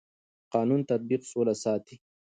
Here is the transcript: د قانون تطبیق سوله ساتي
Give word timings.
د 0.03 0.03
قانون 0.53 0.81
تطبیق 0.89 1.21
سوله 1.31 1.53
ساتي 1.63 1.95